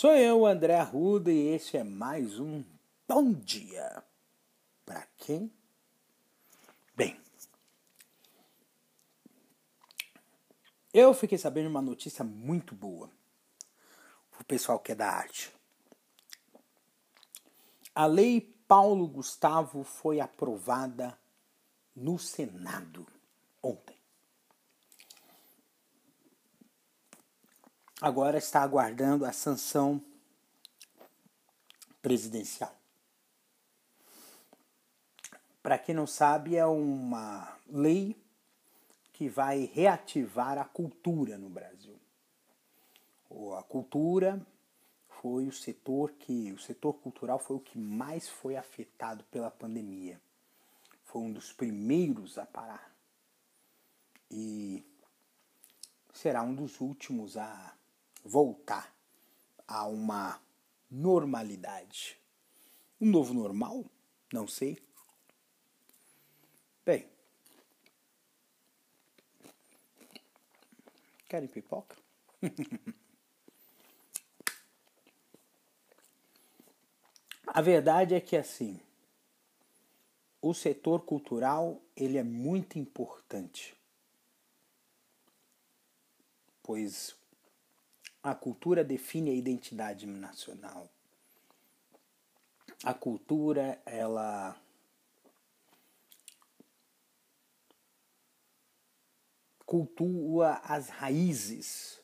Sou 0.00 0.16
eu, 0.16 0.46
André 0.46 0.76
Arruda, 0.76 1.30
e 1.30 1.48
este 1.48 1.76
é 1.76 1.84
mais 1.84 2.40
um 2.40 2.64
Bom 3.06 3.34
Dia. 3.34 4.02
Para 4.86 5.06
quem? 5.18 5.52
Bem, 6.96 7.20
eu 10.94 11.12
fiquei 11.12 11.36
sabendo 11.36 11.68
uma 11.68 11.82
notícia 11.82 12.24
muito 12.24 12.74
boa 12.74 13.10
pro 14.30 14.42
pessoal 14.46 14.78
que 14.78 14.92
é 14.92 14.94
da 14.94 15.06
arte. 15.06 15.52
A 17.94 18.06
lei 18.06 18.40
Paulo 18.66 19.06
Gustavo 19.06 19.84
foi 19.84 20.18
aprovada 20.18 21.14
no 21.94 22.18
Senado 22.18 23.06
ontem. 23.62 23.99
Agora 28.00 28.38
está 28.38 28.62
aguardando 28.62 29.26
a 29.26 29.32
sanção 29.32 30.02
presidencial. 32.00 32.74
Para 35.62 35.78
quem 35.78 35.94
não 35.94 36.06
sabe, 36.06 36.56
é 36.56 36.64
uma 36.64 37.58
lei 37.68 38.16
que 39.12 39.28
vai 39.28 39.70
reativar 39.74 40.56
a 40.56 40.64
cultura 40.64 41.36
no 41.36 41.50
Brasil. 41.50 42.00
A 43.58 43.62
cultura 43.62 44.44
foi 45.20 45.46
o 45.46 45.52
setor 45.52 46.12
que 46.12 46.50
o 46.52 46.58
setor 46.58 46.94
cultural 46.94 47.38
foi 47.38 47.56
o 47.56 47.60
que 47.60 47.78
mais 47.78 48.26
foi 48.26 48.56
afetado 48.56 49.22
pela 49.24 49.50
pandemia. 49.50 50.18
Foi 51.04 51.20
um 51.20 51.30
dos 51.30 51.52
primeiros 51.52 52.38
a 52.38 52.46
parar. 52.46 52.90
E 54.30 54.82
será 56.14 56.42
um 56.42 56.54
dos 56.54 56.80
últimos 56.80 57.36
a 57.36 57.76
voltar 58.24 58.94
a 59.66 59.86
uma 59.86 60.40
normalidade. 60.90 62.18
Um 63.00 63.10
novo 63.10 63.32
normal? 63.32 63.84
Não 64.32 64.46
sei. 64.46 64.78
Bem. 66.84 67.08
Querem 71.28 71.48
pipoca? 71.48 71.96
A 77.52 77.60
verdade 77.60 78.14
é 78.14 78.20
que 78.20 78.36
assim, 78.36 78.80
o 80.40 80.54
setor 80.54 81.00
cultural 81.00 81.82
ele 81.96 82.16
é 82.16 82.22
muito 82.22 82.78
importante, 82.78 83.76
pois 86.62 87.16
a 88.22 88.34
cultura 88.34 88.84
define 88.84 89.30
a 89.30 89.34
identidade 89.34 90.06
nacional. 90.06 90.88
A 92.84 92.94
cultura, 92.94 93.80
ela 93.84 94.58
cultua 99.66 100.60
as 100.64 100.88
raízes, 100.88 102.00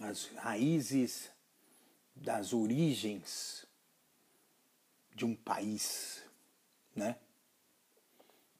as 0.00 0.26
raízes 0.36 1.30
das 2.14 2.52
origens 2.52 3.66
de 5.14 5.24
um 5.24 5.34
país, 5.34 6.22
né? 6.94 7.18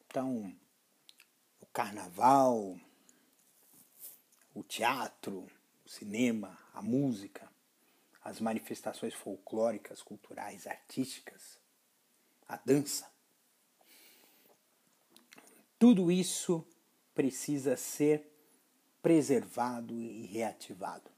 Então, 0.06 0.52
o 1.60 1.66
carnaval, 1.66 2.76
o 4.58 4.62
teatro, 4.64 5.46
o 5.84 5.88
cinema, 5.88 6.58
a 6.74 6.82
música, 6.82 7.48
as 8.22 8.40
manifestações 8.40 9.14
folclóricas, 9.14 10.02
culturais, 10.02 10.66
artísticas, 10.66 11.58
a 12.48 12.56
dança. 12.56 13.08
Tudo 15.78 16.10
isso 16.10 16.66
precisa 17.14 17.76
ser 17.76 18.28
preservado 19.00 19.94
e 19.94 20.26
reativado. 20.26 21.08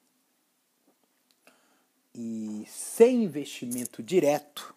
E 2.15 2.65
sem 2.69 3.25
investimento 3.25 4.03
direto, 4.03 4.75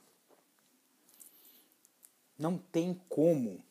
não 2.40 2.58
tem 2.58 2.94
como 3.10 3.62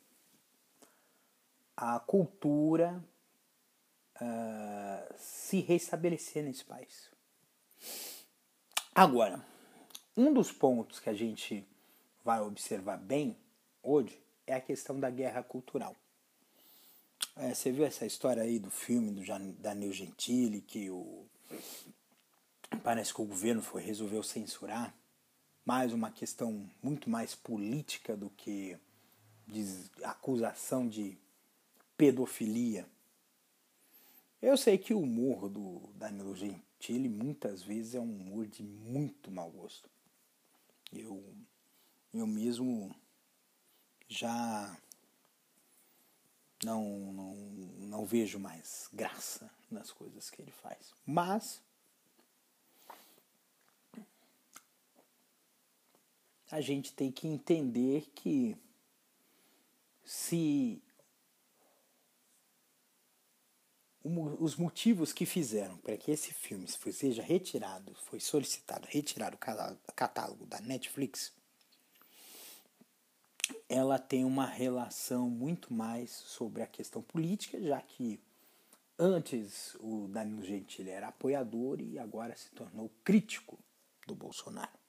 a 1.74 1.98
cultura 1.98 3.02
uh, 4.22 5.14
se 5.18 5.60
restabelecer 5.60 6.44
nesse 6.44 6.64
país. 6.64 7.10
Agora, 8.94 9.44
um 10.16 10.32
dos 10.32 10.52
pontos 10.52 11.00
que 11.00 11.08
a 11.08 11.14
gente 11.14 11.66
vai 12.24 12.40
observar 12.40 12.98
bem 12.98 13.36
hoje 13.82 14.18
é 14.46 14.54
a 14.54 14.60
questão 14.60 14.98
da 14.98 15.10
guerra 15.10 15.42
cultural. 15.42 15.96
É, 17.36 17.54
você 17.54 17.72
viu 17.72 17.84
essa 17.84 18.04
história 18.04 18.42
aí 18.42 18.58
do 18.58 18.70
filme 18.70 19.10
do 19.10 19.22
Danilo 19.58 19.92
Gentili, 19.92 20.60
que 20.60 20.90
o, 20.90 21.24
parece 22.82 23.14
que 23.14 23.22
o 23.22 23.24
governo 23.24 23.62
foi 23.62 23.82
resolveu 23.82 24.22
censurar? 24.22 24.94
Mais 25.64 25.92
uma 25.92 26.10
questão 26.10 26.68
muito 26.82 27.08
mais 27.08 27.34
política 27.34 28.16
do 28.16 28.28
que 28.30 28.76
de 29.46 29.64
acusação 30.02 30.88
de 30.88 31.16
pedofilia. 31.96 32.86
Eu 34.42 34.56
sei 34.56 34.76
que 34.76 34.92
o 34.92 34.98
humor 34.98 35.48
do 35.48 35.78
Danilo 35.94 36.34
Gentili 36.34 37.08
muitas 37.08 37.62
vezes 37.62 37.94
é 37.94 38.00
um 38.00 38.10
humor 38.10 38.44
de 38.48 38.64
muito 38.64 39.30
mau 39.30 39.48
gosto. 39.48 39.88
Eu, 40.92 41.24
eu 42.12 42.26
mesmo 42.26 42.92
já 44.08 44.76
não, 46.64 46.82
não, 47.12 47.34
não 47.78 48.04
vejo 48.04 48.40
mais 48.40 48.88
graça 48.92 49.48
nas 49.70 49.92
coisas 49.92 50.28
que 50.28 50.42
ele 50.42 50.50
faz. 50.50 50.92
Mas 51.06 51.62
a 56.50 56.60
gente 56.60 56.92
tem 56.92 57.12
que 57.12 57.28
entender 57.28 58.10
que 58.12 58.56
se 60.04 60.82
os 64.04 64.56
motivos 64.56 65.12
que 65.12 65.24
fizeram 65.24 65.76
para 65.78 65.96
que 65.96 66.10
esse 66.10 66.32
filme 66.32 66.66
seja 66.68 67.22
retirado, 67.22 67.94
foi 67.94 68.18
solicitado 68.18 68.86
retirar 68.88 69.34
o 69.34 69.92
catálogo 69.94 70.44
da 70.46 70.60
Netflix, 70.60 71.32
ela 73.68 73.98
tem 73.98 74.24
uma 74.24 74.46
relação 74.46 75.28
muito 75.28 75.72
mais 75.72 76.10
sobre 76.10 76.62
a 76.62 76.66
questão 76.66 77.02
política, 77.02 77.60
já 77.60 77.80
que 77.80 78.20
antes 78.98 79.76
o 79.80 80.08
Danilo 80.08 80.44
Gentili 80.44 80.90
era 80.90 81.08
apoiador 81.08 81.80
e 81.80 81.98
agora 81.98 82.36
se 82.36 82.50
tornou 82.50 82.90
crítico 83.04 83.58
do 84.06 84.14
Bolsonaro. 84.14 84.82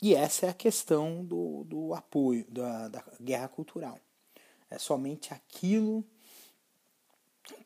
E 0.00 0.14
essa 0.14 0.46
é 0.46 0.48
a 0.48 0.54
questão 0.54 1.24
do, 1.24 1.64
do 1.64 1.94
apoio, 1.94 2.46
da, 2.48 2.88
da 2.88 3.04
guerra 3.20 3.48
cultural. 3.48 3.98
É 4.70 4.78
somente 4.78 5.34
aquilo 5.34 6.04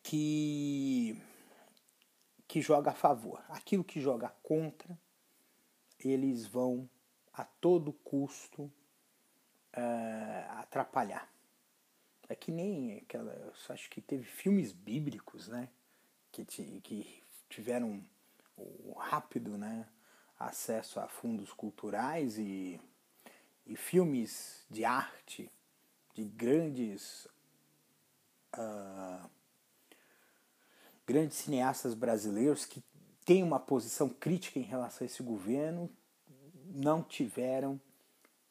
que, 0.02 1.20
que 2.48 2.60
joga 2.60 2.90
a 2.90 2.94
favor. 2.94 3.42
Aquilo 3.48 3.84
que 3.84 4.00
joga 4.00 4.28
contra, 4.42 4.98
eles 5.98 6.46
vão 6.46 6.88
a 7.32 7.44
todo 7.44 7.92
custo 7.92 8.64
uh, 8.64 10.58
atrapalhar. 10.58 11.30
É 12.28 12.34
que 12.34 12.50
nem 12.50 12.98
aquela. 12.98 13.32
Eu 13.32 13.52
acho 13.68 13.90
que 13.90 14.00
teve 14.00 14.24
filmes 14.24 14.72
bíblicos, 14.72 15.48
né? 15.48 15.68
Que, 16.30 16.44
que 16.44 17.22
tiveram 17.48 18.02
o 18.56 18.94
rápido 18.98 19.58
né, 19.58 19.86
acesso 20.38 21.00
a 21.00 21.08
fundos 21.08 21.52
culturais 21.52 22.38
e, 22.38 22.80
e 23.66 23.76
filmes 23.76 24.64
de 24.70 24.84
arte 24.84 25.50
de 26.14 26.24
grandes 26.24 27.26
uh, 28.56 29.30
grandes 31.06 31.38
cineastas 31.38 31.94
brasileiros 31.94 32.64
que 32.64 32.82
têm 33.24 33.42
uma 33.42 33.60
posição 33.60 34.08
crítica 34.08 34.58
em 34.58 34.62
relação 34.62 35.04
a 35.04 35.06
esse 35.06 35.22
governo 35.22 35.90
não 36.74 37.02
tiveram 37.02 37.80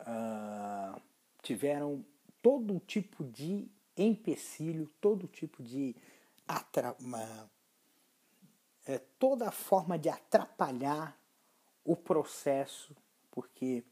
uh, 0.02 1.02
tiveram 1.42 2.06
todo 2.42 2.80
tipo 2.80 3.24
de 3.24 3.68
empecilho, 3.98 4.90
todo 5.00 5.28
tipo 5.28 5.62
de 5.62 5.96
atra 6.48 6.96
é, 8.86 8.98
toda 9.20 9.52
forma 9.52 9.98
de 9.98 10.10
atrapalhar 10.10 11.18
o 11.84 11.96
processo, 11.96 12.96
porque 13.30 13.84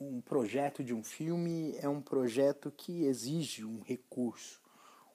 um 0.00 0.20
projeto 0.20 0.84
de 0.84 0.94
um 0.94 1.02
filme 1.02 1.74
é 1.78 1.88
um 1.88 2.02
projeto 2.02 2.70
que 2.70 3.04
exige 3.04 3.64
um 3.64 3.80
recurso, 3.80 4.60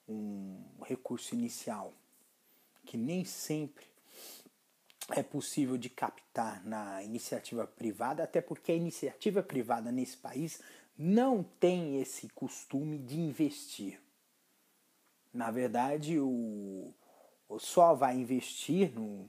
um 0.08 0.60
recurso 0.82 1.34
inicial, 1.34 1.92
que 2.84 2.96
nem 2.96 3.24
sempre 3.24 3.84
é 5.10 5.22
possível 5.22 5.76
de 5.76 5.90
captar 5.90 6.64
na 6.64 7.02
iniciativa 7.02 7.66
privada, 7.66 8.22
até 8.22 8.40
porque 8.40 8.72
a 8.72 8.76
iniciativa 8.76 9.42
privada 9.42 9.90
nesse 9.90 10.16
país 10.16 10.60
não 10.96 11.42
tem 11.42 12.00
esse 12.00 12.28
costume 12.28 12.98
de 12.98 13.18
investir. 13.18 14.00
Na 15.32 15.50
verdade, 15.50 16.18
o, 16.18 16.92
o 17.48 17.58
só 17.58 17.94
vai 17.94 18.16
investir 18.16 18.92
no, 18.92 19.28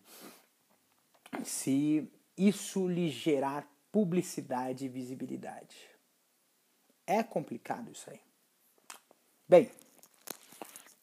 se 1.43 2.07
isso 2.37 2.87
lhe 2.87 3.09
gerar 3.09 3.67
publicidade 3.91 4.85
e 4.85 4.89
visibilidade. 4.89 5.75
É 7.05 7.21
complicado 7.21 7.91
isso 7.91 8.09
aí. 8.09 8.19
Bem, 9.47 9.69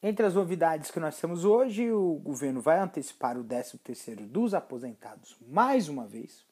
entre 0.03 0.25
as 0.25 0.35
novidades 0.35 0.91
que 0.91 0.99
nós 0.99 1.19
temos 1.21 1.45
hoje, 1.45 1.91
o 1.93 2.15
governo 2.15 2.61
vai 2.61 2.79
antecipar 2.79 3.37
o 3.39 3.45
13º 3.45 4.27
dos 4.27 4.55
aposentados 4.55 5.37
mais 5.47 5.89
uma 5.89 6.07
vez 6.07 6.45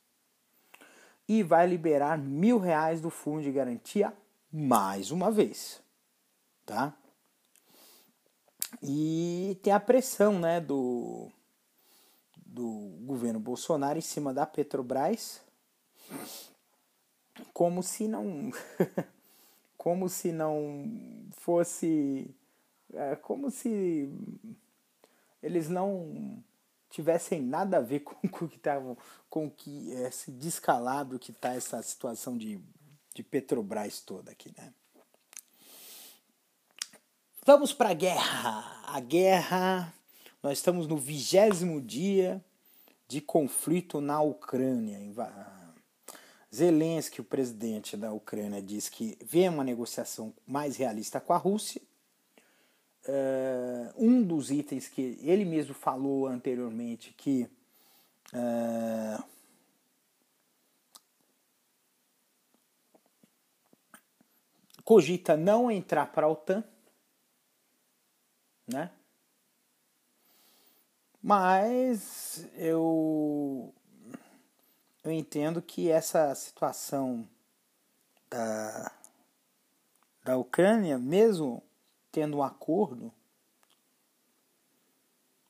e 1.27 1.43
vai 1.43 1.67
liberar 1.67 2.19
mil 2.19 2.59
reais 2.59 3.01
do 3.01 3.11
fundo 3.11 3.43
de 3.43 3.53
garantia 3.53 4.13
mais 4.53 5.11
uma 5.11 5.31
vez, 5.31 5.81
tá? 6.65 6.95
E 8.83 9.59
tem 9.63 9.73
a 9.73 9.81
pressão, 9.81 10.39
né, 10.39 10.61
do, 10.61 11.31
do 12.37 12.97
governo 13.03 13.41
Bolsonaro 13.41 13.99
em 13.99 14.03
cima 14.03 14.33
da 14.33 14.47
Petrobras, 14.47 15.41
como 17.53 17.83
se 17.83 18.07
não, 18.07 18.51
como 19.77 20.09
se 20.09 20.33
não 20.33 21.29
fosse 21.33 22.35
é 22.95 23.17
como 23.17 23.51
se 23.51 24.09
eles 25.43 25.69
não 25.69 26.43
tivessem 26.91 27.41
nada 27.41 27.79
a 27.79 27.81
ver 27.81 28.01
com, 28.31 28.45
o 28.45 28.49
que 28.49 28.57
estavam 28.57 28.97
com 29.29 29.51
que 29.51 29.91
esse 29.91 30.31
descalabro 30.31 31.19
que 31.19 31.31
está 31.31 31.55
essa 31.55 31.83
situação 31.83 32.37
de, 32.37 32.61
de 33.15 33.23
Petrobras 33.23 34.01
toda 34.01 34.31
aqui, 34.31 34.53
né? 34.57 34.73
Vamos 37.45 37.73
para 37.73 37.91
a 37.91 37.95
guerra. 37.95 38.83
A 38.87 39.01
guerra. 39.01 39.95
Nós 40.43 40.59
estamos 40.59 40.87
no 40.87 40.99
vigésimo 40.99 41.81
dia 41.81 42.45
de 43.07 43.23
conflito 43.23 44.03
na 44.03 44.21
Ucrânia. 44.21 45.01
Zelensky, 46.55 47.23
o 47.23 47.25
presidente 47.25 47.97
da 47.97 48.13
Ucrânia, 48.13 48.61
diz 48.61 48.91
que 48.91 49.17
vê 49.25 49.49
uma 49.49 49.65
negociação 49.65 50.35
mais 50.47 50.77
realista 50.77 51.21
com 51.21 51.33
a 51.33 51.39
Rússia 51.39 51.81
uh, 53.09 53.95
um 53.97 54.23
dos 54.23 54.51
itens 54.51 54.89
que 54.89 55.19
ele 55.23 55.45
mesmo 55.45 55.75
falou 55.75 56.27
anteriormente 56.27 57.13
que 57.17 57.49
uh, 58.35 59.25
cogita 64.85 65.37
não 65.37 65.71
entrar 65.71 66.13
para 66.13 66.27
a 66.27 66.31
OTAN, 66.31 66.63
né? 68.67 68.91
Mas 71.21 72.47
eu 72.55 73.75
eu 75.03 75.13
entendo 75.13 75.61
que 75.63 75.91
essa 75.91 76.35
situação 76.35 77.29
da, 78.31 78.93
da 80.23 80.37
Ucrânia, 80.37 80.99
mesmo 80.99 81.63
tendo 82.19 82.39
um 82.39 82.43
acordo, 82.43 83.13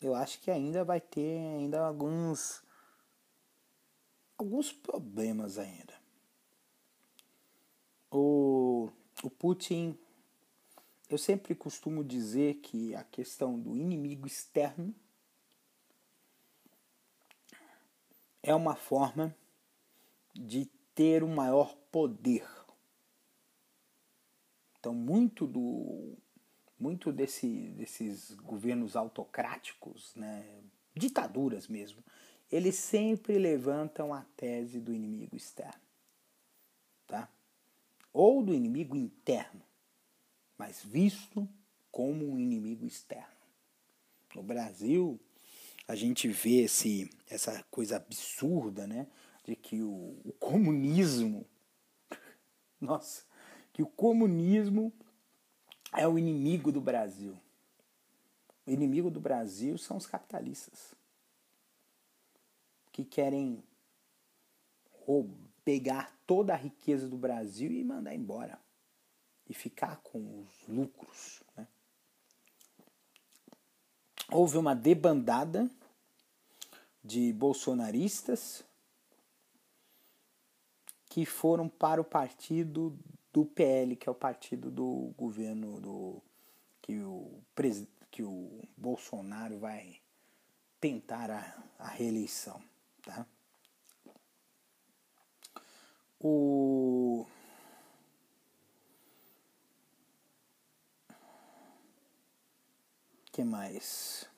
eu 0.03 0.15
acho 0.15 0.39
que 0.39 0.51
ainda 0.51 0.85
vai 0.85 1.01
ter 1.01 1.39
ainda 1.39 1.87
alguns 1.87 2.63
alguns 4.37 4.71
problemas 4.71 5.57
ainda. 5.57 5.95
O, 8.11 8.91
o 9.23 9.31
Putin, 9.31 9.99
eu 11.09 11.17
sempre 11.17 11.55
costumo 11.55 12.05
dizer 12.05 12.57
que 12.57 12.95
a 12.95 13.03
questão 13.03 13.59
do 13.59 13.75
inimigo 13.75 14.27
externo 14.27 14.95
é 18.43 18.55
uma 18.55 18.77
forma 18.77 19.35
de 20.35 20.67
ter 20.95 21.25
um 21.25 21.35
maior 21.35 21.75
poder. 21.91 22.47
Então, 24.79 24.95
muito 24.95 25.47
do 25.47 26.17
muito 26.79 27.13
desse, 27.13 27.49
desses 27.77 28.33
governos 28.35 28.95
autocráticos, 28.95 30.15
né, 30.15 30.45
ditaduras 30.95 31.67
mesmo, 31.67 32.03
eles 32.51 32.77
sempre 32.77 33.39
levantam 33.39 34.15
a 34.15 34.23
tese 34.37 34.81
do 34.81 34.93
inimigo 34.95 35.37
externo, 35.37 35.81
tá? 37.07 37.29
Ou 38.13 38.43
do 38.43 38.55
inimigo 38.55 38.97
interno, 38.97 39.63
mas 40.57 40.83
visto 40.83 41.49
como 41.91 42.27
um 42.27 42.39
inimigo 42.39 42.87
externo. 42.87 43.27
No 44.35 44.43
Brasil, 44.43 45.21
a 45.87 45.95
gente 45.95 46.29
vê 46.29 46.63
esse, 46.63 47.11
essa 47.29 47.63
coisa 47.71 47.97
absurda, 47.97 48.87
né, 48.87 49.07
de 49.45 49.57
que 49.57 49.83
o, 49.83 50.17
o 50.25 50.33
comunismo, 50.39 51.47
nossa, 52.81 53.25
que 53.73 53.83
o 53.83 53.87
comunismo 53.87 54.93
é 55.93 56.07
o 56.07 56.19
inimigo 56.19 56.71
do 56.71 56.81
Brasil. 56.81 57.39
O 58.67 58.71
inimigo 58.71 59.11
do 59.11 59.21
Brasil 59.21 59.79
são 59.79 59.97
os 59.97 60.07
capitalistas 60.07 60.95
que 62.93 63.05
querem 63.05 63.63
pegar 65.65 66.13
toda 66.27 66.53
a 66.53 66.57
riqueza 66.57 67.09
do 67.09 67.17
Brasil 67.17 67.71
e 67.71 67.83
mandar 67.83 68.15
embora 68.15 68.59
e 69.49 69.55
ficar 69.55 69.97
com 70.03 70.43
os 70.43 70.69
lucros. 70.69 71.43
Né? 71.57 71.67
Houve 74.31 74.59
uma 74.59 74.75
debandada 74.75 75.71
de 77.03 77.33
bolsonaristas 77.33 78.63
que 81.07 81.25
foram 81.25 81.69
para 81.69 82.01
o 82.01 82.05
partido 82.05 82.99
do 83.33 83.45
PL, 83.45 83.97
que 83.97 84.09
é 84.09 84.13
o 84.13 84.15
partido 84.15 84.71
do 84.71 85.13
governo 85.17 85.81
do 85.81 86.23
que 86.81 87.01
o, 87.01 87.43
que 88.11 88.23
o 88.23 88.63
Bolsonaro 88.77 89.59
vai 89.59 90.01
tentar 90.81 91.31
a, 91.31 91.63
a 91.79 91.89
reeleição. 91.89 92.63
Tá? 93.03 93.27
O 96.21 97.27
que 103.31 103.45
mais 103.45 104.29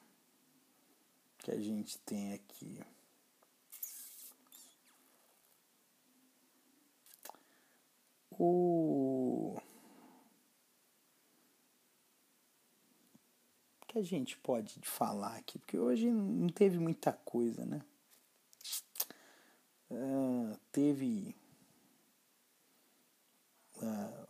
que 1.39 1.51
a 1.51 1.59
gente 1.59 1.97
tem 2.01 2.35
aqui? 2.35 2.85
O 8.43 9.55
que 13.87 13.99
a 13.99 14.03
gente 14.03 14.39
pode 14.39 14.81
falar 14.83 15.37
aqui? 15.37 15.59
Porque 15.59 15.79
hoje 15.79 16.11
não 16.11 16.49
teve 16.49 16.79
muita 16.79 17.13
coisa, 17.13 17.67
né? 17.67 17.83
Uh, 19.91 20.57
teve. 20.73 21.37
Uh, 23.77 24.27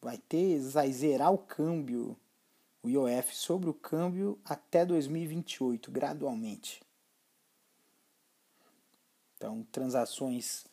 vai 0.00 0.16
ter, 0.16 0.58
vai 0.60 0.90
zerar 0.90 1.34
o 1.34 1.38
câmbio, 1.38 2.16
o 2.82 2.88
IOF 2.88 3.36
sobre 3.36 3.68
o 3.68 3.74
câmbio 3.74 4.40
até 4.42 4.86
2028, 4.86 5.90
gradualmente. 5.90 6.80
Então, 9.36 9.64
transações 9.70 10.64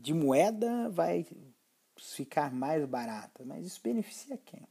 de 0.00 0.14
moeda 0.14 0.88
vai 0.88 1.26
ficar 1.98 2.50
mais 2.52 2.84
barata, 2.86 3.44
mas 3.44 3.66
isso 3.66 3.80
beneficia 3.82 4.38
quem? 4.38 4.66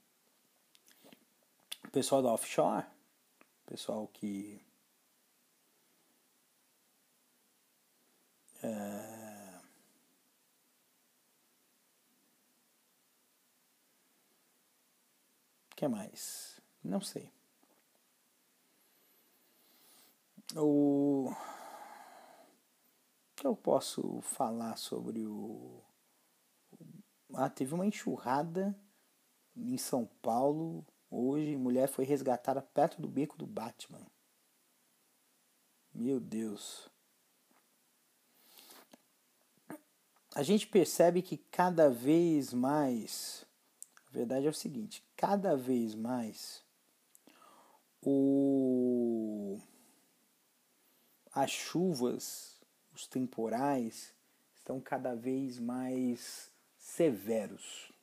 O 1.85 1.91
pessoal 1.91 2.21
da 2.21 2.33
offshore, 2.33 2.85
o 3.63 3.69
pessoal 3.69 4.07
que 4.07 4.59
é, 8.63 9.59
que 15.75 15.87
mais? 15.87 16.59
Não 16.83 17.01
sei. 17.01 17.31
O 20.55 21.31
que 23.39 23.47
eu 23.47 23.55
posso 23.55 24.21
falar 24.21 24.77
sobre 24.77 25.25
o 25.25 25.81
ah, 27.33 27.49
teve 27.49 27.73
uma 27.73 27.85
enxurrada 27.85 28.75
em 29.55 29.77
São 29.77 30.05
Paulo 30.21 30.85
hoje. 31.09 31.55
Mulher 31.55 31.87
foi 31.87 32.05
resgatada 32.05 32.61
perto 32.61 33.01
do 33.01 33.07
beco 33.07 33.37
do 33.37 33.45
Batman. 33.45 34.05
Meu 35.93 36.19
Deus. 36.19 36.89
A 40.33 40.43
gente 40.43 40.67
percebe 40.67 41.21
que 41.21 41.37
cada 41.37 41.89
vez 41.89 42.53
mais. 42.53 43.45
A 44.07 44.11
verdade 44.11 44.47
é 44.47 44.49
o 44.49 44.53
seguinte: 44.53 45.03
cada 45.15 45.55
vez 45.55 45.93
mais 45.95 46.63
o, 48.01 49.59
as 51.31 51.51
chuvas, 51.51 52.58
os 52.99 53.07
temporais, 53.07 54.13
estão 54.55 54.81
cada 54.81 55.15
vez 55.15 55.57
mais 55.57 56.51
severos. 56.77 57.93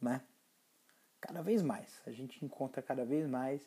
Né? 0.00 0.22
Cada 1.20 1.42
vez 1.42 1.60
mais. 1.60 2.00
A 2.06 2.12
gente 2.12 2.44
encontra 2.44 2.80
cada 2.80 3.04
vez 3.04 3.28
mais. 3.28 3.60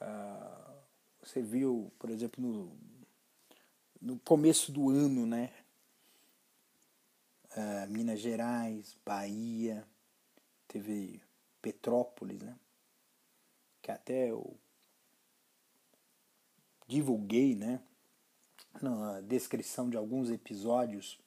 Uh, 0.00 0.74
você 1.22 1.40
viu, 1.40 1.92
por 1.96 2.10
exemplo, 2.10 2.42
no, 2.42 2.76
no 4.02 4.18
começo 4.18 4.72
do 4.72 4.90
ano, 4.90 5.24
né? 5.26 5.52
Uh, 7.56 7.90
Minas 7.90 8.18
Gerais, 8.18 8.96
Bahia, 9.06 9.86
teve 10.66 11.22
Petrópolis, 11.62 12.40
né? 12.42 12.58
Que 13.80 13.92
até 13.92 14.30
eu 14.30 14.56
divulguei, 16.88 17.54
né? 17.54 17.80
Na 18.80 19.20
descrição 19.22 19.90
de 19.90 19.96
alguns 19.96 20.30
episódios 20.30 21.18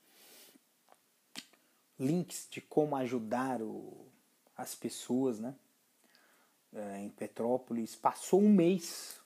links 2.02 2.48
de 2.50 2.60
como 2.60 2.96
ajudar 2.96 3.62
o, 3.62 4.06
as 4.58 4.74
pessoas, 4.74 5.40
né? 5.40 5.54
É, 6.74 7.00
em 7.00 7.10
Petrópolis. 7.10 7.96
Passou 7.96 8.42
um 8.42 8.52
mês. 8.52 9.20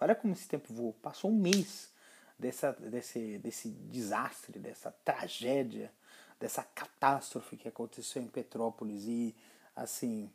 Olha 0.00 0.14
como 0.14 0.32
esse 0.32 0.46
tempo 0.46 0.72
voou. 0.72 0.92
Passou 0.92 1.30
um 1.30 1.36
mês 1.36 1.90
dessa, 2.38 2.72
desse, 2.72 3.38
desse 3.38 3.68
desastre, 3.68 4.58
dessa 4.58 4.92
tragédia, 5.04 5.92
dessa 6.38 6.62
catástrofe 6.62 7.56
que 7.56 7.68
aconteceu 7.68 8.22
em 8.22 8.28
Petrópolis. 8.28 9.04
E, 9.06 9.34
assim, 9.74 10.30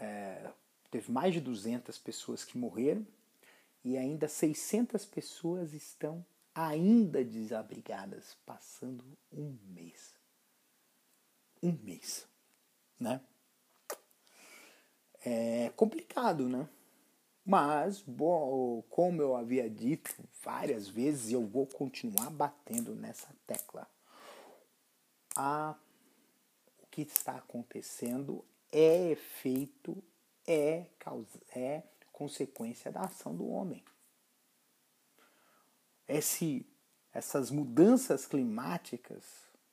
é, 0.00 0.50
teve 0.90 1.12
mais 1.12 1.32
de 1.32 1.40
200 1.40 1.96
pessoas 1.98 2.44
que 2.44 2.58
morreram 2.58 3.06
e 3.84 3.96
ainda 3.96 4.26
600 4.26 5.04
pessoas 5.04 5.74
estão 5.74 6.24
ainda 6.54 7.24
desabrigadas, 7.24 8.36
passando 8.46 9.04
um 9.32 9.58
mês 9.68 10.14
um 11.64 11.72
mês, 11.82 12.28
né? 13.00 13.20
É 15.24 15.70
complicado, 15.70 16.46
né? 16.46 16.68
Mas, 17.44 18.02
bom, 18.02 18.82
como 18.90 19.22
eu 19.22 19.34
havia 19.34 19.68
dito 19.68 20.14
várias 20.42 20.88
vezes, 20.88 21.32
eu 21.32 21.46
vou 21.46 21.66
continuar 21.66 22.30
batendo 22.30 22.94
nessa 22.94 23.28
tecla. 23.46 23.88
A, 25.34 25.74
o 26.82 26.86
que 26.86 27.02
está 27.02 27.36
acontecendo 27.36 28.44
é 28.70 29.10
efeito, 29.10 30.02
é, 30.46 30.86
causa, 30.98 31.40
é 31.54 31.82
consequência 32.12 32.92
da 32.92 33.00
ação 33.00 33.34
do 33.34 33.48
homem. 33.48 33.82
Esse, 36.06 36.66
essas 37.12 37.50
mudanças 37.50 38.26
climáticas 38.26 39.24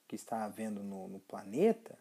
que 0.08 0.16
está 0.16 0.44
havendo 0.44 0.84
no, 0.84 1.08
no 1.08 1.20
planeta 1.20 1.98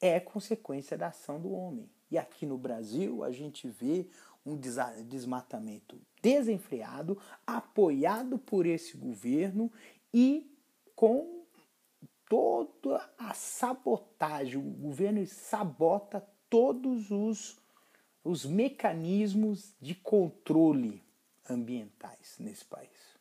é 0.00 0.18
consequência 0.18 0.96
da 0.96 1.08
ação 1.08 1.40
do 1.40 1.52
homem. 1.52 1.88
E 2.10 2.18
aqui 2.18 2.44
no 2.44 2.58
Brasil 2.58 3.22
a 3.24 3.30
gente 3.30 3.68
vê 3.68 4.06
um 4.44 4.56
desmatamento 4.56 6.00
desenfreado, 6.20 7.18
apoiado 7.46 8.38
por 8.38 8.66
esse 8.66 8.96
governo 8.96 9.70
e 10.12 10.50
com 10.94 11.42
toda 12.28 13.08
a 13.18 13.34
sabotagem. 13.34 14.56
O 14.56 14.62
governo 14.62 15.24
sabota 15.26 16.26
todos 16.50 17.10
os, 17.10 17.58
os 18.24 18.44
mecanismos 18.44 19.74
de 19.80 19.94
controle 19.94 21.02
ambientais 21.48 22.36
nesse 22.38 22.64
país. 22.64 23.11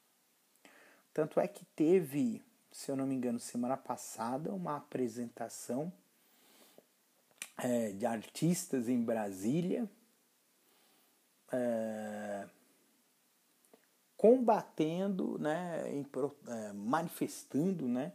Tanto 1.13 1.39
é 1.39 1.47
que 1.47 1.65
teve 1.75 2.41
se 2.71 2.89
eu 2.89 2.95
não 2.95 3.05
me 3.05 3.13
engano, 3.13 3.39
semana 3.39 3.75
passada, 3.75 4.53
uma 4.53 4.77
apresentação 4.77 5.91
é, 7.57 7.91
de 7.91 8.05
artistas 8.05 8.87
em 8.87 9.01
Brasília 9.03 9.89
é, 11.51 12.47
combatendo, 14.15 15.37
né, 15.37 15.91
em, 15.91 16.05
é, 16.47 16.73
manifestando, 16.73 17.87
né, 17.87 18.13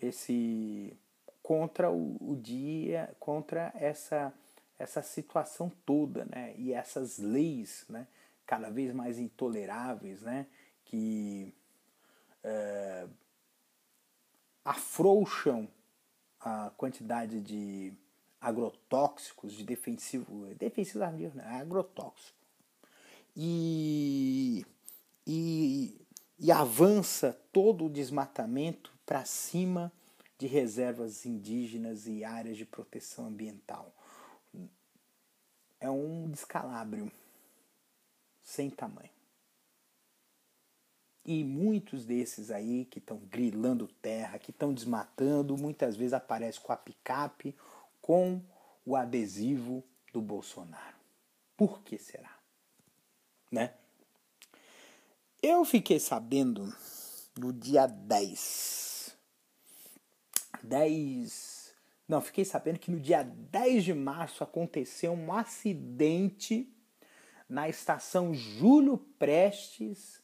esse 0.00 0.96
contra 1.42 1.90
o, 1.90 2.16
o, 2.20 2.36
dia, 2.36 3.14
contra 3.18 3.72
essa 3.74 4.32
essa 4.78 5.00
situação 5.00 5.70
toda, 5.86 6.24
né, 6.24 6.54
e 6.56 6.72
essas 6.72 7.18
leis, 7.18 7.84
né, 7.88 8.08
cada 8.44 8.68
vez 8.68 8.92
mais 8.92 9.16
intoleráveis, 9.16 10.22
né, 10.22 10.46
que 10.84 11.54
é, 12.44 13.06
afrouxam 14.64 15.68
a 16.40 16.70
quantidade 16.76 17.40
de 17.40 17.92
agrotóxicos, 18.40 19.52
de 19.52 19.64
defensivo, 19.64 20.46
defensivo 20.54 20.98
né? 20.98 21.60
agrotóxico. 21.60 22.36
E, 23.36 24.66
e, 25.26 26.00
e 26.38 26.52
avança 26.52 27.38
todo 27.52 27.86
o 27.86 27.90
desmatamento 27.90 28.92
para 29.06 29.24
cima 29.24 29.92
de 30.36 30.46
reservas 30.46 31.24
indígenas 31.24 32.06
e 32.06 32.24
áreas 32.24 32.56
de 32.56 32.64
proteção 32.64 33.26
ambiental. 33.26 33.94
É 35.80 35.88
um 35.88 36.28
descalabro 36.30 37.10
sem 38.42 38.68
tamanho. 38.68 39.10
E 41.24 41.44
muitos 41.44 42.04
desses 42.04 42.50
aí 42.50 42.84
que 42.84 42.98
estão 42.98 43.18
grilando 43.18 43.86
terra, 43.86 44.38
que 44.38 44.50
estão 44.50 44.74
desmatando, 44.74 45.56
muitas 45.56 45.94
vezes 45.94 46.12
aparecem 46.12 46.60
com 46.60 46.72
a 46.72 46.76
picape, 46.76 47.54
com 48.00 48.42
o 48.84 48.96
adesivo 48.96 49.84
do 50.12 50.20
Bolsonaro. 50.20 50.96
Por 51.56 51.82
que 51.82 51.96
será? 51.96 52.36
Né? 53.50 53.74
Eu 55.40 55.64
fiquei 55.64 56.00
sabendo 56.00 56.74
no 57.38 57.52
dia 57.52 57.86
10. 57.86 59.16
10. 60.62 61.74
Não, 62.08 62.20
fiquei 62.20 62.44
sabendo 62.44 62.78
que 62.78 62.90
no 62.90 62.98
dia 62.98 63.22
10 63.22 63.84
de 63.84 63.94
março 63.94 64.42
aconteceu 64.42 65.12
um 65.12 65.32
acidente 65.32 66.68
na 67.48 67.68
estação 67.68 68.34
Júlio 68.34 68.98
Prestes 69.18 70.21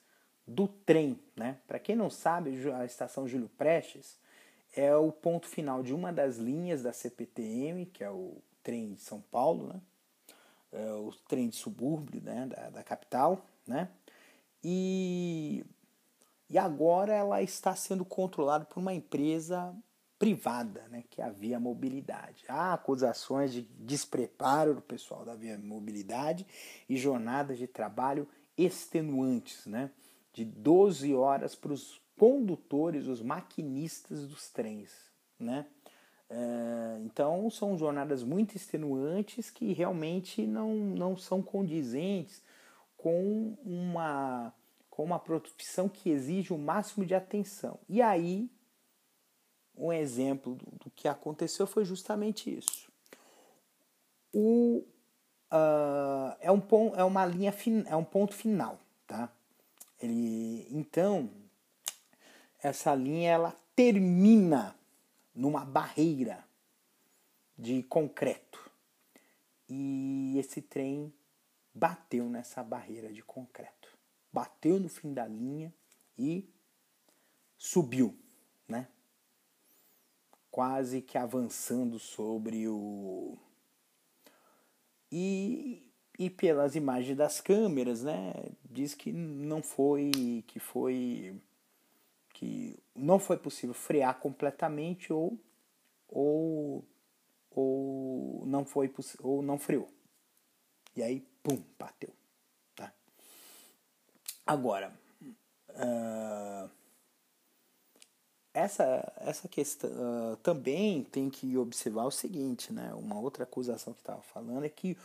do 0.49 0.67
trem. 0.67 1.21
Né? 1.37 1.57
Para 1.67 1.78
quem 1.78 1.95
não 1.95 2.11
sabe, 2.11 2.50
a 2.73 2.85
estação 2.85 3.28
Júlio 3.28 3.50
Prestes 3.57 4.19
é 4.75 4.95
o 4.97 5.12
ponto 5.12 5.47
final 5.47 5.83
de 5.83 5.95
uma 5.95 6.12
das 6.12 6.37
linhas 6.37 6.83
da 6.83 6.93
CPTM, 6.93 7.87
que 7.87 8.02
é 8.02 8.11
o 8.11 8.37
trem 8.62 8.95
de 8.95 9.02
São 9.02 9.21
Paulo, 9.21 9.69
né? 9.69 9.81
É 10.71 10.93
o 10.93 11.12
trem 11.28 11.49
de 11.49 11.57
subúrbio 11.57 12.21
né? 12.23 12.47
da, 12.47 12.71
da 12.71 12.83
capital. 12.83 13.47
Né? 13.67 13.88
E, 14.62 15.64
e 16.50 16.59
agora 16.59 17.14
ela 17.14 17.43
está 17.43 17.75
sendo 17.75 18.05
controlada 18.05 18.64
por 18.64 18.78
uma 18.78 18.93
empresa 18.93 19.75
privada, 20.19 20.85
né, 20.88 21.05
que 21.09 21.23
é 21.23 21.25
a 21.25 21.31
Via 21.31 21.61
Mobilidade. 21.61 22.45
Há 22.49 22.73
acusações 22.73 23.52
de 23.52 23.62
despreparo 23.62 24.75
do 24.75 24.83
pessoal 24.83 25.25
da 25.25 25.35
Via 25.35 25.57
Mobilidade 25.57 26.45
e 26.88 26.97
jornadas 26.97 27.57
de 27.57 27.69
trabalho 27.69 28.28
extenuantes, 28.57 29.64
né? 29.67 29.90
De 30.38 30.45
12 30.45 31.12
horas 31.14 31.57
para 31.57 31.73
os 31.73 32.00
condutores, 32.16 33.09
os 33.09 33.21
maquinistas 33.21 34.25
dos 34.25 34.49
trens. 34.50 34.92
Né? 35.38 35.66
É, 36.30 37.00
então 37.04 37.50
são 37.50 37.76
jornadas 37.76 38.23
muito 38.23 38.54
extenuantes 38.54 39.50
que 39.50 39.73
realmente 39.73 40.47
não, 40.47 40.75
não 40.75 41.16
são 41.16 41.42
condizentes 41.42 42.42
com 42.97 43.57
uma 43.64 44.52
com 44.90 45.04
uma 45.04 45.18
profissão 45.21 45.88
que 45.88 46.11
exige 46.11 46.52
o 46.52 46.59
máximo 46.59 47.07
de 47.07 47.14
atenção. 47.14 47.78
E 47.88 48.02
aí, 48.02 48.50
um 49.76 49.92
exemplo 49.92 50.57
do, 50.57 50.90
que 50.90 51.07
aconteceu 51.07 51.68
foi 51.68 51.85
justamente 51.85 52.52
isso. 52.52 52.90
O, 54.33 54.83
uh, 55.52 56.37
é, 56.40 56.50
um, 56.50 56.61
é 56.97 57.04
uma 57.04 57.25
linha 57.25 57.54
é 57.87 57.95
um 57.95 58.02
ponto 58.02 58.35
final, 58.35 58.80
tá? 59.07 59.33
Ele, 60.00 60.67
então, 60.71 61.31
essa 62.62 62.95
linha 62.95 63.31
ela 63.31 63.57
termina 63.75 64.76
numa 65.35 65.64
barreira 65.64 66.45
de 67.57 67.83
concreto. 67.83 68.71
E 69.69 70.37
esse 70.38 70.62
trem 70.62 71.12
bateu 71.75 72.28
nessa 72.28 72.62
barreira 72.62 73.12
de 73.12 73.23
concreto. 73.23 73.97
Bateu 74.33 74.78
no 74.78 74.88
fim 74.88 75.12
da 75.12 75.26
linha 75.26 75.73
e 76.17 76.49
subiu, 77.57 78.17
né? 78.67 78.88
Quase 80.50 81.02
que 81.02 81.19
avançando 81.19 81.99
sobre 81.99 82.69
o. 82.69 83.37
E, 85.11 85.88
e 86.18 86.28
pelas 86.28 86.75
imagens 86.75 87.16
das 87.16 87.40
câmeras, 87.40 88.02
né? 88.02 88.34
Diz 88.68 88.94
que 88.94 89.12
não 89.12 89.62
foi. 89.62 90.44
que 90.48 90.58
foi. 90.58 91.40
que 92.34 92.76
não 92.94 93.18
foi 93.18 93.37
possível 93.37 93.75
frear 93.75 94.18
completamente 94.18 95.12
ou. 95.12 95.38
ou. 96.08 96.84
ou 97.52 98.44
não 98.46 98.64
foi 98.64 98.92
ou 99.20 99.42
não 99.42 99.58
freou. 99.58 99.88
E 100.96 101.02
aí 101.02 101.25
pum, 101.42 101.62
bateu. 101.78 102.10
Tá? 102.75 102.92
Agora, 104.44 104.92
uh, 105.70 106.68
essa, 108.52 109.12
essa 109.18 109.46
questão 109.46 109.88
uh, 109.90 110.37
também 110.38 111.04
tem 111.04 111.30
que 111.30 111.56
observar 111.56 112.06
o 112.06 112.10
seguinte, 112.10 112.72
né? 112.72 112.92
Uma 112.94 113.20
outra 113.20 113.44
acusação 113.44 113.92
que 113.92 114.00
estava 114.00 114.22
falando 114.22 114.64
é 114.64 114.68
que 114.68 114.96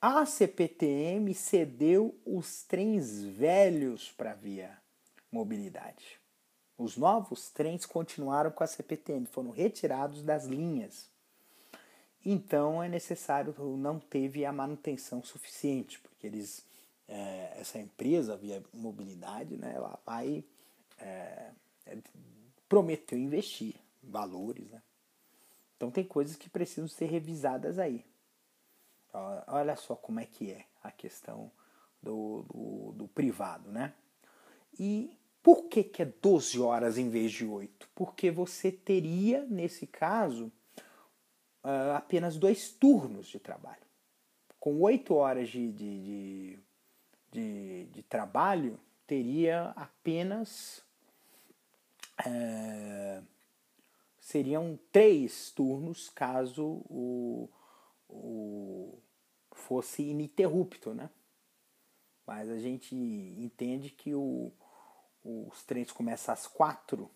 a 0.00 0.24
CPTM 0.24 1.34
cedeu 1.34 2.16
os 2.24 2.62
trens 2.62 3.22
velhos 3.22 4.12
para 4.12 4.34
via 4.34 4.76
mobilidade. 5.30 6.18
Os 6.76 6.96
novos 6.96 7.50
trens 7.50 7.84
continuaram 7.84 8.52
com 8.52 8.62
a 8.62 8.66
CPTM, 8.66 9.26
foram 9.26 9.50
retirados 9.50 10.22
das 10.22 10.44
linhas. 10.44 11.10
Então 12.24 12.82
é 12.82 12.88
necessário, 12.88 13.54
não 13.76 13.98
teve 13.98 14.44
a 14.44 14.52
manutenção 14.52 15.22
suficiente, 15.22 15.98
porque 16.00 16.26
eles, 16.26 16.64
é, 17.08 17.54
essa 17.58 17.78
empresa, 17.78 18.36
via 18.36 18.62
mobilidade, 18.72 19.56
né, 19.56 19.72
ela 19.74 19.98
vai 20.06 20.44
é, 20.98 21.50
é, 21.86 21.98
prometeu 22.68 23.18
investir 23.18 23.74
valores, 24.02 24.70
né? 24.70 24.82
Então 25.76 25.90
tem 25.90 26.04
coisas 26.04 26.36
que 26.36 26.48
precisam 26.48 26.88
ser 26.88 27.06
revisadas 27.06 27.78
aí. 27.78 28.04
Olha 29.12 29.76
só 29.76 29.96
como 29.96 30.20
é 30.20 30.26
que 30.26 30.50
é 30.50 30.66
a 30.82 30.90
questão 30.90 31.50
do, 32.02 32.42
do, 32.42 32.92
do 32.92 33.08
privado, 33.08 33.70
né? 33.70 33.94
E 34.78 35.10
por 35.42 35.64
que, 35.64 35.82
que 35.82 36.02
é 36.02 36.04
12 36.04 36.60
horas 36.60 36.98
em 36.98 37.08
vez 37.08 37.32
de 37.32 37.44
8? 37.44 37.88
Porque 37.94 38.30
você 38.30 38.70
teria, 38.70 39.44
nesse 39.46 39.86
caso, 39.86 40.52
uh, 41.64 41.96
apenas 41.96 42.36
dois 42.36 42.70
turnos 42.70 43.28
de 43.28 43.38
trabalho. 43.38 43.86
Com 44.60 44.80
oito 44.82 45.14
horas 45.14 45.48
de, 45.48 45.72
de, 45.72 46.02
de, 46.02 46.58
de, 47.32 47.84
de 47.86 48.02
trabalho, 48.02 48.78
teria 49.06 49.72
apenas. 49.76 50.84
É, 52.26 53.22
seriam 54.18 54.76
três 54.90 55.52
turnos 55.52 56.10
caso 56.10 56.82
o, 56.90 57.48
o 58.08 58.98
fosse 59.52 60.02
ininterrupto, 60.02 60.94
né? 60.94 61.10
Mas 62.26 62.48
a 62.48 62.58
gente 62.58 62.94
entende 62.94 63.90
que 63.90 64.14
o, 64.14 64.52
os 65.24 65.64
trens 65.64 65.90
começam 65.90 66.32
às 66.32 66.46
quatro 66.46 67.10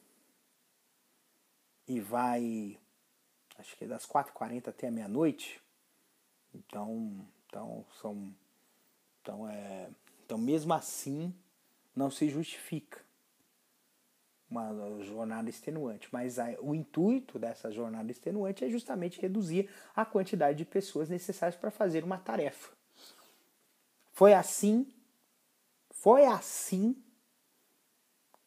e 1.86 2.00
vai 2.00 2.78
acho 3.58 3.76
que 3.76 3.84
é 3.84 3.86
das 3.86 4.06
4h40 4.06 4.68
até 4.68 4.88
a 4.88 4.90
meia-noite. 4.90 5.60
Então, 6.54 7.26
então 7.46 7.84
são. 8.00 8.34
Então, 9.20 9.48
é, 9.48 9.88
então, 10.24 10.36
mesmo 10.36 10.74
assim, 10.74 11.32
não 11.94 12.10
se 12.10 12.28
justifica 12.28 13.04
uma 14.52 15.02
jornada 15.02 15.50
extenuante. 15.50 16.08
Mas 16.12 16.38
a, 16.38 16.54
o 16.60 16.74
intuito 16.74 17.38
dessa 17.38 17.70
jornada 17.70 18.10
extenuante 18.10 18.64
é 18.64 18.68
justamente 18.68 19.20
reduzir 19.20 19.68
a 19.96 20.04
quantidade 20.04 20.58
de 20.58 20.64
pessoas 20.64 21.08
necessárias 21.08 21.58
para 21.58 21.70
fazer 21.70 22.04
uma 22.04 22.18
tarefa. 22.18 22.72
Foi 24.12 24.34
assim, 24.34 24.86
foi 25.90 26.24
assim 26.24 26.96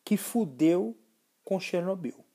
que 0.03 0.15
fudeu 0.15 0.95
com 1.43 1.59
Chernobyl 1.59 2.25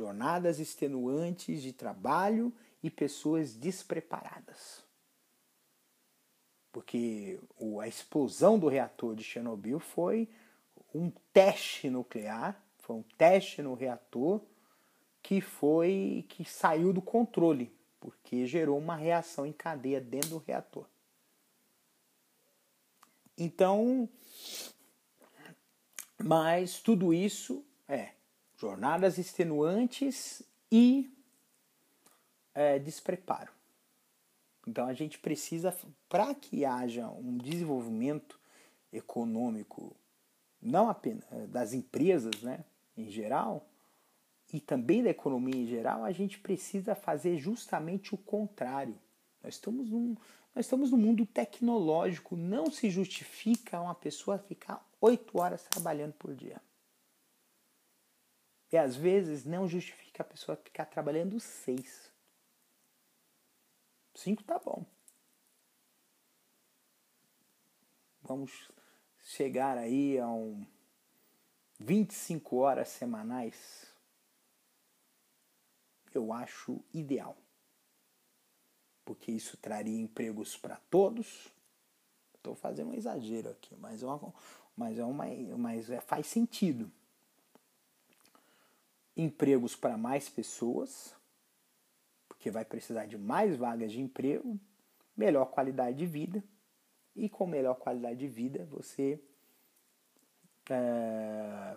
jornadas 0.00 0.58
extenuantes 0.58 1.60
de 1.60 1.72
trabalho 1.72 2.52
e 2.82 2.90
pessoas 2.90 3.54
despreparadas. 3.54 4.82
Porque 6.72 7.38
a 7.80 7.88
explosão 7.88 8.58
do 8.58 8.68
reator 8.68 9.14
de 9.14 9.22
Chernobyl 9.22 9.78
foi 9.78 10.28
um 10.94 11.10
teste 11.32 11.88
nuclear, 11.88 12.60
foi 12.78 12.96
um 12.96 13.02
teste 13.16 13.62
no 13.62 13.74
reator 13.74 14.40
que 15.22 15.40
foi 15.40 16.24
que 16.28 16.44
saiu 16.44 16.92
do 16.92 17.02
controle, 17.02 17.72
porque 18.00 18.46
gerou 18.46 18.78
uma 18.78 18.96
reação 18.96 19.44
em 19.46 19.52
cadeia 19.52 20.00
dentro 20.00 20.30
do 20.30 20.38
reator. 20.38 20.86
Então, 23.36 24.08
mas 26.18 26.80
tudo 26.80 27.14
isso 27.14 27.64
é 27.88 28.10
jornadas 28.56 29.16
extenuantes 29.16 30.42
e 30.70 31.10
é, 32.54 32.78
despreparo. 32.78 33.52
Então 34.66 34.86
a 34.86 34.92
gente 34.92 35.18
precisa, 35.18 35.74
para 36.08 36.34
que 36.34 36.64
haja 36.64 37.08
um 37.08 37.38
desenvolvimento 37.38 38.38
econômico, 38.92 39.96
não 40.60 40.88
apenas 40.88 41.24
é, 41.32 41.46
das 41.46 41.72
empresas 41.72 42.42
né, 42.42 42.64
em 42.96 43.08
geral, 43.08 43.66
e 44.52 44.60
também 44.60 45.02
da 45.02 45.10
economia 45.10 45.56
em 45.56 45.66
geral, 45.66 46.04
a 46.04 46.10
gente 46.10 46.38
precisa 46.38 46.94
fazer 46.94 47.36
justamente 47.38 48.14
o 48.14 48.18
contrário. 48.18 48.98
Nós 49.42 49.54
estamos 49.54 49.88
num, 49.88 50.16
nós 50.54 50.66
estamos 50.66 50.90
num 50.90 50.98
mundo 50.98 51.24
tecnológico, 51.24 52.36
não 52.36 52.70
se 52.70 52.90
justifica 52.90 53.80
uma 53.80 53.94
pessoa 53.94 54.38
ficar 54.38 54.84
oito 55.00 55.40
horas 55.40 55.62
trabalhando 55.62 56.14
por 56.14 56.34
dia. 56.34 56.60
E 58.72 58.76
às 58.76 58.96
vezes 58.96 59.44
não 59.44 59.68
justifica 59.68 60.22
a 60.22 60.26
pessoa 60.26 60.56
ficar 60.56 60.86
trabalhando 60.86 61.38
seis. 61.40 62.10
Cinco 64.14 64.42
tá 64.42 64.58
bom. 64.58 64.84
Vamos 68.22 68.68
chegar 69.30 69.78
aí 69.78 70.18
a 70.18 70.28
um 70.28 70.66
25 71.78 72.56
horas 72.56 72.88
semanais. 72.88 73.86
Eu 76.12 76.32
acho 76.32 76.80
ideal. 76.92 77.36
Porque 79.04 79.30
isso 79.30 79.56
traria 79.56 80.00
empregos 80.00 80.56
para 80.56 80.76
todos. 80.90 81.48
Estou 82.34 82.56
fazendo 82.56 82.90
um 82.90 82.94
exagero 82.94 83.50
aqui, 83.50 83.76
mas, 83.76 84.02
é 84.02 84.06
uma, 84.06 84.34
mas, 84.76 84.98
é 84.98 85.04
uma, 85.04 85.26
mas 85.56 85.90
é, 85.90 86.00
faz 86.00 86.26
sentido 86.26 86.90
empregos 89.16 89.76
para 89.76 89.98
mais 89.98 90.28
pessoas, 90.28 91.14
porque 92.26 92.50
vai 92.50 92.64
precisar 92.64 93.04
de 93.04 93.18
mais 93.18 93.54
vagas 93.56 93.92
de 93.92 94.00
emprego, 94.00 94.58
melhor 95.14 95.46
qualidade 95.46 95.98
de 95.98 96.06
vida, 96.06 96.42
e 97.24 97.28
com 97.28 97.46
melhor 97.46 97.74
qualidade 97.74 98.18
de 98.18 98.28
vida 98.28 98.66
você 98.70 99.20
é, 100.68 101.76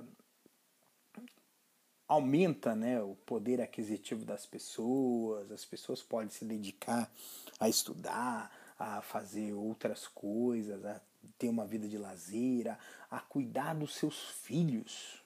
aumenta 2.08 2.76
né, 2.76 3.02
o 3.02 3.16
poder 3.16 3.62
aquisitivo 3.62 4.24
das 4.26 4.46
pessoas, 4.46 5.52
as 5.52 5.66
pessoas 5.66 6.02
podem 6.02 6.30
se 6.30 6.46
dedicar 6.46 7.12
a 7.60 7.68
estudar, 7.68 8.52
a 8.78 9.02
fazer 9.02 9.54
outras 9.54 10.08
coisas, 10.08 10.86
a 10.86 11.02
ter 11.38 11.50
uma 11.50 11.66
vida 11.66 11.88
de 11.88 11.98
lazer, 11.98 12.70
a, 12.70 12.78
a 13.10 13.20
cuidar 13.20 13.74
dos 13.74 13.96
seus 13.96 14.30
filhos 14.30 15.24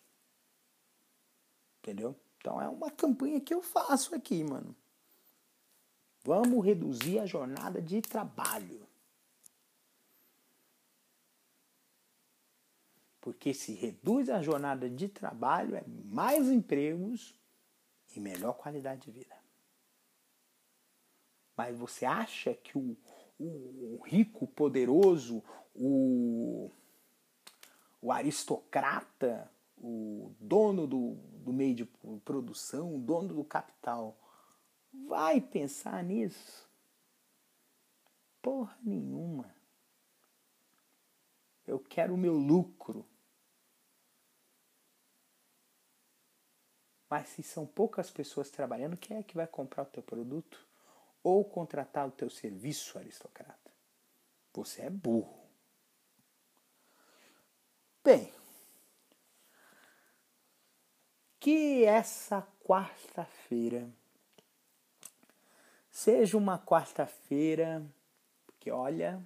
Entendeu? 1.87 2.15
Então 2.37 2.61
é 2.61 2.67
uma 2.67 2.91
campanha 2.91 3.39
que 3.39 3.53
eu 3.53 3.61
faço 3.61 4.13
aqui, 4.13 4.43
mano. 4.43 4.75
Vamos 6.23 6.65
reduzir 6.65 7.19
a 7.19 7.25
jornada 7.25 7.81
de 7.81 8.01
trabalho. 8.01 8.85
Porque 13.27 13.53
se 13.53 13.73
reduz 13.73 14.29
a 14.29 14.41
jornada 14.41 14.89
de 14.89 15.09
trabalho, 15.09 15.75
é 15.75 15.83
mais 15.85 16.47
empregos 16.47 17.37
e 18.15 18.21
melhor 18.21 18.53
qualidade 18.53 19.01
de 19.01 19.11
vida. 19.11 19.35
Mas 21.53 21.77
você 21.77 22.05
acha 22.05 22.53
que 22.53 22.77
o, 22.77 22.95
o 23.37 24.01
rico, 24.05 24.47
poderoso, 24.47 25.43
o, 25.75 26.71
o 28.01 28.13
aristocrata, 28.13 29.51
o 29.77 30.33
dono 30.39 30.87
do, 30.87 31.15
do 31.43 31.51
meio 31.51 31.75
de 31.75 31.85
produção, 32.23 32.95
o 32.95 32.97
dono 32.97 33.33
do 33.33 33.43
capital, 33.43 34.17
vai 35.05 35.41
pensar 35.41 36.01
nisso? 36.01 36.65
Porra 38.41 38.79
nenhuma. 38.81 39.53
Eu 41.67 41.77
quero 41.77 42.13
o 42.13 42.17
meu 42.17 42.37
lucro. 42.37 43.05
Mas 47.09 47.29
se 47.29 47.43
são 47.43 47.65
poucas 47.65 48.09
pessoas 48.09 48.49
trabalhando, 48.49 48.97
quem 48.97 49.17
é 49.17 49.23
que 49.23 49.35
vai 49.35 49.47
comprar 49.47 49.83
o 49.83 49.87
teu 49.87 50.03
produto? 50.03 50.65
Ou 51.23 51.43
contratar 51.43 52.07
o 52.07 52.11
teu 52.11 52.29
serviço, 52.29 52.97
aristocrata? 52.97 53.71
Você 54.53 54.81
é 54.81 54.89
burro. 54.89 55.37
Bem, 58.03 58.31
que 61.39 61.83
essa 61.85 62.45
quarta-feira 62.63 63.89
seja 65.89 66.37
uma 66.37 66.59
quarta-feira, 66.59 67.85
porque 68.45 68.69
olha, 68.69 69.21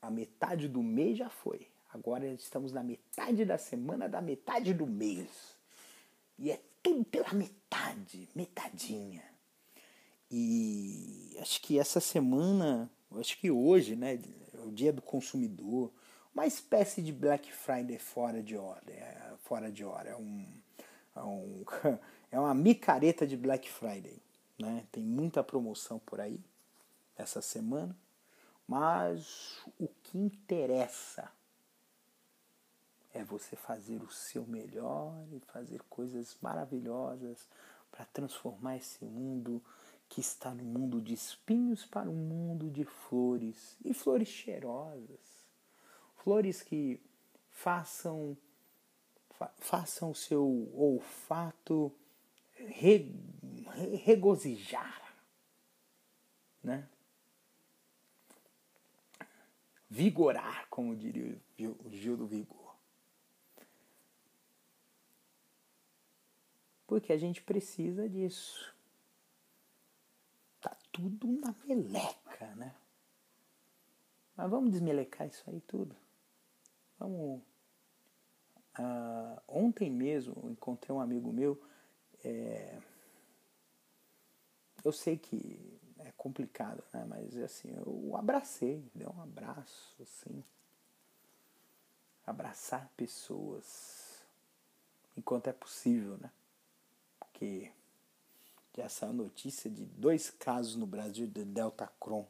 a 0.00 0.10
metade 0.10 0.68
do 0.68 0.82
mês 0.82 1.18
já 1.18 1.28
foi. 1.28 1.68
Agora 1.92 2.26
estamos 2.26 2.72
na 2.72 2.82
metade 2.82 3.44
da 3.44 3.58
semana 3.58 4.08
da 4.08 4.20
metade 4.20 4.72
do 4.72 4.86
mês. 4.86 5.56
E 6.38 6.50
é 6.50 6.60
tudo 6.86 7.04
pela 7.04 7.32
metade, 7.32 8.28
metadinha. 8.32 9.24
E 10.30 11.36
acho 11.40 11.60
que 11.60 11.80
essa 11.80 12.00
semana, 12.00 12.88
acho 13.18 13.36
que 13.38 13.50
hoje, 13.50 13.96
né, 13.96 14.20
é 14.54 14.60
o 14.60 14.70
dia 14.70 14.92
do 14.92 15.02
consumidor, 15.02 15.92
uma 16.32 16.46
espécie 16.46 17.02
de 17.02 17.12
Black 17.12 17.52
Friday 17.52 17.98
fora 17.98 18.40
de 18.40 18.56
hora, 18.56 18.82
é, 18.88 19.34
fora 19.42 19.72
de 19.72 19.84
hora, 19.84 20.10
é 20.10 20.16
um, 20.16 20.46
é, 21.16 21.20
um, 21.20 21.64
é 22.30 22.38
uma 22.38 22.54
micareta 22.54 23.26
de 23.26 23.36
Black 23.36 23.68
Friday, 23.68 24.22
né? 24.56 24.86
Tem 24.92 25.02
muita 25.02 25.42
promoção 25.42 25.98
por 25.98 26.20
aí 26.20 26.38
essa 27.16 27.42
semana, 27.42 27.96
mas 28.68 29.58
o 29.76 29.88
que 29.88 30.18
interessa 30.18 31.28
é 33.16 33.24
você 33.24 33.56
fazer 33.56 34.02
o 34.02 34.10
seu 34.10 34.46
melhor 34.46 35.26
e 35.32 35.40
fazer 35.40 35.82
coisas 35.88 36.36
maravilhosas 36.40 37.48
para 37.90 38.04
transformar 38.06 38.76
esse 38.76 39.04
mundo 39.04 39.62
que 40.08 40.20
está 40.20 40.54
no 40.54 40.62
mundo 40.62 41.00
de 41.00 41.14
espinhos 41.14 41.84
para 41.84 42.10
um 42.10 42.14
mundo 42.14 42.70
de 42.70 42.84
flores 42.84 43.76
e 43.84 43.94
flores 43.94 44.28
cheirosas. 44.28 45.44
Flores 46.16 46.62
que 46.62 47.00
façam 47.50 48.36
fa 49.30 49.50
façam 49.58 50.10
o 50.10 50.14
seu 50.14 50.70
olfato 50.74 51.92
re, 52.52 53.14
regozijar, 54.04 55.14
né? 56.62 56.88
Vigorar, 59.88 60.66
como 60.68 60.96
diria 60.96 61.40
o 61.84 61.90
Gil 61.90 62.16
do 62.16 62.26
Vigor. 62.26 62.65
Porque 66.86 67.12
a 67.12 67.18
gente 67.18 67.42
precisa 67.42 68.08
disso. 68.08 68.74
Tá 70.60 70.76
tudo 70.92 71.26
na 71.26 71.54
meleca, 71.64 72.54
né? 72.54 72.74
Mas 74.36 74.50
vamos 74.50 74.70
desmelecar 74.70 75.26
isso 75.26 75.42
aí 75.48 75.60
tudo. 75.62 75.96
Vamos. 76.98 77.42
Ah, 78.74 79.42
ontem 79.48 79.90
mesmo 79.90 80.50
encontrei 80.50 80.94
um 80.94 81.00
amigo 81.00 81.32
meu. 81.32 81.60
É... 82.22 82.78
Eu 84.84 84.92
sei 84.92 85.16
que 85.16 85.58
é 85.98 86.12
complicado, 86.12 86.84
né? 86.92 87.04
Mas 87.08 87.36
assim, 87.38 87.68
eu 87.74 88.14
abracei, 88.16 88.84
dei 88.94 89.06
um 89.06 89.22
abraço, 89.22 89.96
assim. 90.00 90.44
Abraçar 92.24 92.88
pessoas 92.96 94.22
enquanto 95.16 95.48
é 95.48 95.52
possível, 95.52 96.18
né? 96.18 96.30
Que 97.36 97.70
já 98.74 98.88
saiu 98.88 99.12
notícia 99.12 99.70
de 99.70 99.84
dois 99.84 100.30
casos 100.30 100.74
no 100.74 100.86
Brasil 100.86 101.26
de 101.26 101.44
Delta 101.44 101.86
Cron. 102.00 102.26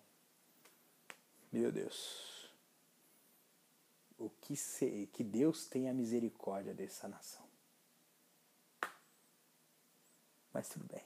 Meu 1.53 1.71
Deus. 1.71 2.51
O 4.19 4.29
que, 4.29 4.57
se, 4.57 5.09
que 5.13 5.23
Deus 5.23 5.67
tenha 5.67 5.95
misericórdia 5.95 6.75
dessa 6.75 7.07
nação. 7.07 7.45
Mas 10.53 10.69
tudo 10.69 10.87
bem. 10.87 11.05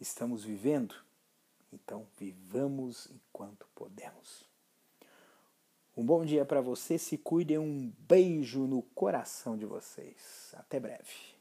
Estamos 0.00 0.44
vivendo? 0.44 0.94
Então 1.72 2.06
vivamos 2.16 3.10
enquanto 3.10 3.68
podemos. 3.74 4.48
Um 5.96 6.04
bom 6.04 6.24
dia 6.24 6.44
para 6.44 6.60
você, 6.60 6.98
se 6.98 7.18
cuidem, 7.18 7.58
um 7.58 7.92
beijo 7.98 8.66
no 8.66 8.82
coração 8.82 9.56
de 9.56 9.66
vocês. 9.66 10.52
Até 10.54 10.80
breve. 10.80 11.33